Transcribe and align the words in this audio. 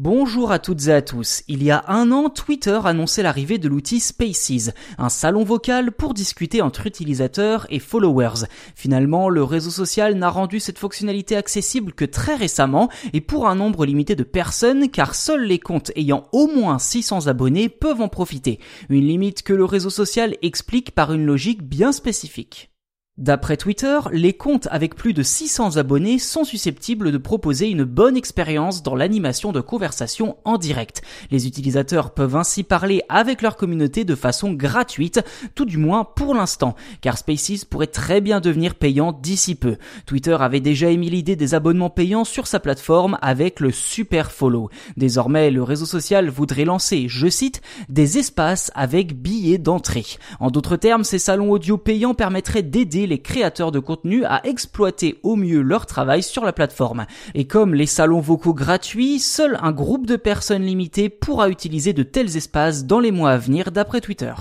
Bonjour 0.00 0.52
à 0.52 0.60
toutes 0.60 0.86
et 0.86 0.92
à 0.92 1.02
tous. 1.02 1.42
Il 1.48 1.60
y 1.64 1.72
a 1.72 1.82
un 1.88 2.12
an, 2.12 2.30
Twitter 2.30 2.78
annonçait 2.84 3.24
l'arrivée 3.24 3.58
de 3.58 3.66
l'outil 3.66 3.98
Spaces, 3.98 4.70
un 4.96 5.08
salon 5.08 5.42
vocal 5.42 5.90
pour 5.90 6.14
discuter 6.14 6.62
entre 6.62 6.86
utilisateurs 6.86 7.66
et 7.68 7.80
followers. 7.80 8.46
Finalement, 8.76 9.28
le 9.28 9.42
réseau 9.42 9.70
social 9.70 10.14
n'a 10.14 10.30
rendu 10.30 10.60
cette 10.60 10.78
fonctionnalité 10.78 11.34
accessible 11.34 11.92
que 11.92 12.04
très 12.04 12.36
récemment 12.36 12.88
et 13.12 13.20
pour 13.20 13.48
un 13.48 13.56
nombre 13.56 13.84
limité 13.86 14.14
de 14.14 14.22
personnes 14.22 14.88
car 14.88 15.16
seuls 15.16 15.42
les 15.42 15.58
comptes 15.58 15.90
ayant 15.96 16.28
au 16.30 16.46
moins 16.46 16.78
600 16.78 17.26
abonnés 17.26 17.68
peuvent 17.68 18.00
en 18.00 18.06
profiter. 18.08 18.60
Une 18.90 19.04
limite 19.04 19.42
que 19.42 19.52
le 19.52 19.64
réseau 19.64 19.90
social 19.90 20.36
explique 20.42 20.92
par 20.92 21.12
une 21.12 21.26
logique 21.26 21.64
bien 21.64 21.90
spécifique. 21.90 22.70
D'après 23.18 23.56
Twitter, 23.56 23.98
les 24.12 24.32
comptes 24.32 24.68
avec 24.70 24.94
plus 24.94 25.12
de 25.12 25.24
600 25.24 25.76
abonnés 25.76 26.20
sont 26.20 26.44
susceptibles 26.44 27.10
de 27.10 27.18
proposer 27.18 27.68
une 27.68 27.82
bonne 27.82 28.16
expérience 28.16 28.84
dans 28.84 28.94
l'animation 28.94 29.50
de 29.50 29.60
conversations 29.60 30.36
en 30.44 30.56
direct. 30.56 31.02
Les 31.32 31.48
utilisateurs 31.48 32.14
peuvent 32.14 32.36
ainsi 32.36 32.62
parler 32.62 33.02
avec 33.08 33.42
leur 33.42 33.56
communauté 33.56 34.04
de 34.04 34.14
façon 34.14 34.52
gratuite, 34.52 35.20
tout 35.56 35.64
du 35.64 35.78
moins 35.78 36.04
pour 36.04 36.32
l'instant, 36.32 36.76
car 37.00 37.18
Spaces 37.18 37.64
pourrait 37.64 37.88
très 37.88 38.20
bien 38.20 38.38
devenir 38.38 38.76
payant 38.76 39.10
d'ici 39.10 39.56
peu. 39.56 39.78
Twitter 40.06 40.36
avait 40.38 40.60
déjà 40.60 40.88
émis 40.88 41.10
l'idée 41.10 41.34
des 41.34 41.54
abonnements 41.54 41.90
payants 41.90 42.24
sur 42.24 42.46
sa 42.46 42.60
plateforme 42.60 43.18
avec 43.20 43.58
le 43.58 43.72
Super 43.72 44.30
Follow. 44.30 44.70
Désormais, 44.96 45.50
le 45.50 45.64
réseau 45.64 45.86
social 45.86 46.28
voudrait 46.28 46.64
lancer, 46.64 47.06
je 47.08 47.26
cite, 47.26 47.62
des 47.88 48.18
espaces 48.18 48.70
avec 48.76 49.20
billets 49.20 49.58
d'entrée. 49.58 50.06
En 50.38 50.52
d'autres 50.52 50.76
termes, 50.76 51.02
ces 51.02 51.18
salons 51.18 51.50
audio 51.50 51.78
payants 51.78 52.14
permettraient 52.14 52.62
d'aider 52.62 53.07
les 53.08 53.20
créateurs 53.20 53.72
de 53.72 53.80
contenu 53.80 54.24
à 54.24 54.46
exploiter 54.46 55.18
au 55.24 55.34
mieux 55.34 55.62
leur 55.62 55.86
travail 55.86 56.22
sur 56.22 56.44
la 56.44 56.52
plateforme. 56.52 57.06
Et 57.34 57.46
comme 57.46 57.74
les 57.74 57.86
salons 57.86 58.20
vocaux 58.20 58.54
gratuits, 58.54 59.18
seul 59.18 59.58
un 59.60 59.72
groupe 59.72 60.06
de 60.06 60.16
personnes 60.16 60.62
limitées 60.62 61.08
pourra 61.08 61.48
utiliser 61.48 61.92
de 61.92 62.04
tels 62.04 62.36
espaces 62.36 62.84
dans 62.84 63.00
les 63.00 63.10
mois 63.10 63.32
à 63.32 63.38
venir 63.38 63.72
d'après 63.72 64.00
Twitter. 64.00 64.34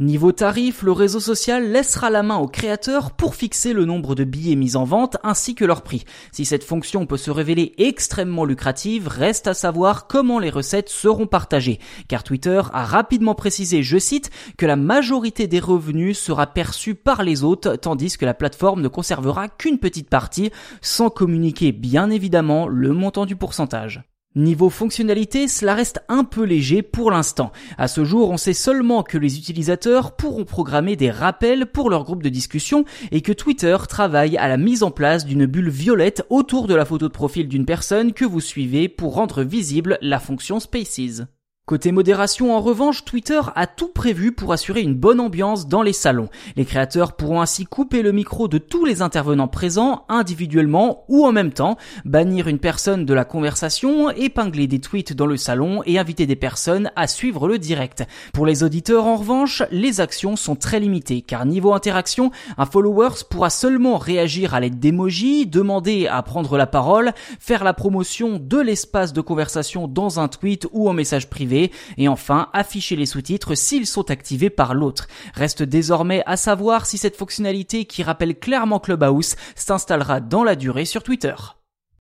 Niveau 0.00 0.30
tarif, 0.30 0.82
le 0.82 0.92
réseau 0.92 1.18
social 1.18 1.72
laissera 1.72 2.08
la 2.08 2.22
main 2.22 2.36
aux 2.36 2.46
créateurs 2.46 3.10
pour 3.10 3.34
fixer 3.34 3.72
le 3.72 3.84
nombre 3.84 4.14
de 4.14 4.22
billets 4.22 4.54
mis 4.54 4.76
en 4.76 4.84
vente 4.84 5.16
ainsi 5.24 5.56
que 5.56 5.64
leur 5.64 5.82
prix. 5.82 6.04
Si 6.30 6.44
cette 6.44 6.62
fonction 6.62 7.04
peut 7.04 7.16
se 7.16 7.32
révéler 7.32 7.74
extrêmement 7.78 8.44
lucrative, 8.44 9.08
reste 9.08 9.48
à 9.48 9.54
savoir 9.54 10.06
comment 10.06 10.38
les 10.38 10.50
recettes 10.50 10.88
seront 10.88 11.26
partagées. 11.26 11.80
Car 12.06 12.22
Twitter 12.22 12.62
a 12.72 12.84
rapidement 12.84 13.34
précisé, 13.34 13.82
je 13.82 13.98
cite, 13.98 14.30
que 14.56 14.66
la 14.66 14.76
majorité 14.76 15.48
des 15.48 15.58
revenus 15.58 16.16
sera 16.16 16.46
perçue 16.46 16.94
par 16.94 17.24
les 17.24 17.42
autres 17.42 17.74
tandis 17.74 18.16
que 18.16 18.24
la 18.24 18.34
plateforme 18.34 18.82
ne 18.82 18.88
conservera 18.88 19.48
qu'une 19.48 19.78
petite 19.78 20.08
partie 20.08 20.52
sans 20.80 21.10
communiquer 21.10 21.72
bien 21.72 22.08
évidemment 22.10 22.68
le 22.68 22.92
montant 22.92 23.26
du 23.26 23.34
pourcentage. 23.34 24.04
Niveau 24.38 24.70
fonctionnalité, 24.70 25.48
cela 25.48 25.74
reste 25.74 26.00
un 26.08 26.22
peu 26.22 26.44
léger 26.44 26.82
pour 26.82 27.10
l'instant. 27.10 27.50
À 27.76 27.88
ce 27.88 28.04
jour, 28.04 28.30
on 28.30 28.36
sait 28.36 28.52
seulement 28.52 29.02
que 29.02 29.18
les 29.18 29.36
utilisateurs 29.36 30.14
pourront 30.14 30.44
programmer 30.44 30.94
des 30.94 31.10
rappels 31.10 31.66
pour 31.66 31.90
leur 31.90 32.04
groupe 32.04 32.22
de 32.22 32.28
discussion 32.28 32.84
et 33.10 33.20
que 33.20 33.32
Twitter 33.32 33.76
travaille 33.88 34.36
à 34.36 34.46
la 34.46 34.56
mise 34.56 34.84
en 34.84 34.92
place 34.92 35.26
d'une 35.26 35.46
bulle 35.46 35.70
violette 35.70 36.24
autour 36.30 36.68
de 36.68 36.76
la 36.76 36.84
photo 36.84 37.08
de 37.08 37.12
profil 37.12 37.48
d'une 37.48 37.66
personne 37.66 38.12
que 38.12 38.24
vous 38.24 38.40
suivez 38.40 38.88
pour 38.88 39.14
rendre 39.14 39.42
visible 39.42 39.98
la 40.02 40.20
fonction 40.20 40.60
Spaces. 40.60 41.22
Côté 41.68 41.92
modération, 41.92 42.56
en 42.56 42.62
revanche, 42.62 43.04
Twitter 43.04 43.42
a 43.54 43.66
tout 43.66 43.88
prévu 43.88 44.32
pour 44.32 44.54
assurer 44.54 44.80
une 44.80 44.94
bonne 44.94 45.20
ambiance 45.20 45.68
dans 45.68 45.82
les 45.82 45.92
salons. 45.92 46.30
Les 46.56 46.64
créateurs 46.64 47.12
pourront 47.12 47.42
ainsi 47.42 47.66
couper 47.66 48.00
le 48.00 48.10
micro 48.10 48.48
de 48.48 48.56
tous 48.56 48.86
les 48.86 49.02
intervenants 49.02 49.48
présents 49.48 50.06
individuellement 50.08 51.04
ou 51.08 51.26
en 51.26 51.32
même 51.32 51.52
temps, 51.52 51.76
bannir 52.06 52.48
une 52.48 52.58
personne 52.58 53.04
de 53.04 53.12
la 53.12 53.26
conversation, 53.26 54.08
épingler 54.08 54.66
des 54.66 54.78
tweets 54.78 55.12
dans 55.12 55.26
le 55.26 55.36
salon 55.36 55.82
et 55.84 55.98
inviter 55.98 56.24
des 56.24 56.36
personnes 56.36 56.90
à 56.96 57.06
suivre 57.06 57.46
le 57.46 57.58
direct. 57.58 58.02
Pour 58.32 58.46
les 58.46 58.62
auditeurs, 58.62 59.04
en 59.04 59.16
revanche, 59.16 59.62
les 59.70 60.00
actions 60.00 60.36
sont 60.36 60.56
très 60.56 60.80
limitées 60.80 61.20
car 61.20 61.44
niveau 61.44 61.74
interaction, 61.74 62.30
un 62.56 62.64
follower 62.64 63.10
pourra 63.28 63.50
seulement 63.50 63.98
réagir 63.98 64.54
à 64.54 64.60
l'aide 64.60 64.80
d'emojis, 64.80 65.46
demander 65.46 66.06
à 66.06 66.22
prendre 66.22 66.56
la 66.56 66.66
parole, 66.66 67.12
faire 67.38 67.62
la 67.62 67.74
promotion 67.74 68.38
de 68.42 68.58
l'espace 68.58 69.12
de 69.12 69.20
conversation 69.20 69.86
dans 69.86 70.18
un 70.18 70.28
tweet 70.28 70.66
ou 70.72 70.88
en 70.88 70.94
message 70.94 71.28
privé 71.28 71.57
et 71.96 72.08
enfin 72.08 72.48
afficher 72.52 72.96
les 72.96 73.06
sous-titres 73.06 73.54
s'ils 73.54 73.86
sont 73.86 74.10
activés 74.10 74.50
par 74.50 74.74
l'autre. 74.74 75.08
Reste 75.34 75.62
désormais 75.62 76.22
à 76.26 76.36
savoir 76.36 76.86
si 76.86 76.98
cette 76.98 77.16
fonctionnalité 77.16 77.84
qui 77.84 78.02
rappelle 78.02 78.38
clairement 78.38 78.80
Clubhouse 78.80 79.36
s'installera 79.54 80.20
dans 80.20 80.44
la 80.44 80.56
durée 80.56 80.84
sur 80.84 81.02
Twitter. 81.02 81.34